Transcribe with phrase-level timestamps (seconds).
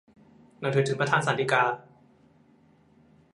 [0.59, 1.63] หนังสือถึงประธานศาลฎีกา